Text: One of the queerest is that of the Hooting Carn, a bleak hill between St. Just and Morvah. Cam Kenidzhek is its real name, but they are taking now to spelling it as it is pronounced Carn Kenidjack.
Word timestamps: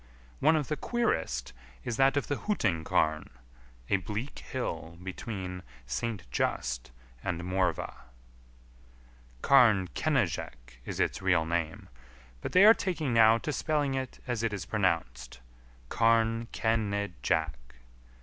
One 0.39 0.55
of 0.55 0.67
the 0.67 0.75
queerest 0.77 1.53
is 1.83 1.97
that 1.97 2.17
of 2.17 2.25
the 2.25 2.37
Hooting 2.37 2.83
Carn, 2.83 3.29
a 3.87 3.97
bleak 3.97 4.39
hill 4.39 4.97
between 5.03 5.61
St. 5.85 6.23
Just 6.31 6.89
and 7.23 7.43
Morvah. 7.43 7.97
Cam 9.43 9.87
Kenidzhek 9.89 10.79
is 10.85 10.99
its 10.99 11.21
real 11.21 11.45
name, 11.45 11.87
but 12.41 12.51
they 12.53 12.65
are 12.65 12.73
taking 12.73 13.13
now 13.13 13.37
to 13.37 13.53
spelling 13.53 13.93
it 13.93 14.19
as 14.25 14.41
it 14.41 14.53
is 14.53 14.65
pronounced 14.65 15.39
Carn 15.89 16.47
Kenidjack. 16.51 17.75